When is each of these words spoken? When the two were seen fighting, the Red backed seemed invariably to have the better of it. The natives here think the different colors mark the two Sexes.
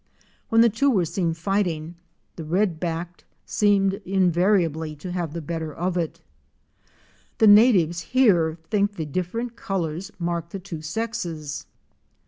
When 0.49 0.61
the 0.61 0.69
two 0.69 0.89
were 0.89 1.05
seen 1.05 1.35
fighting, 1.35 1.93
the 2.35 2.43
Red 2.43 2.79
backed 2.79 3.23
seemed 3.45 4.01
invariably 4.03 4.95
to 4.95 5.11
have 5.11 5.31
the 5.33 5.43
better 5.43 5.71
of 5.71 5.95
it. 5.95 6.21
The 7.37 7.45
natives 7.45 8.01
here 8.01 8.57
think 8.71 8.95
the 8.95 9.05
different 9.05 9.55
colors 9.55 10.11
mark 10.17 10.49
the 10.49 10.57
two 10.59 10.81
Sexes. 10.81 11.67